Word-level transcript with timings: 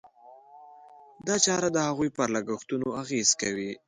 دا 1.27 1.35
چاره 1.45 1.69
د 1.73 1.77
هغوی 1.87 2.09
پر 2.17 2.27
لګښتونو 2.35 2.87
اغېز 3.01 3.29
کوي. 3.41 3.71